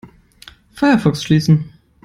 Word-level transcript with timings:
Firefox 0.73 1.21
schließen. 1.21 1.69